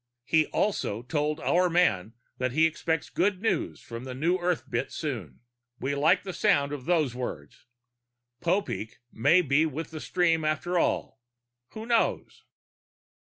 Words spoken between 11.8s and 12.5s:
knows?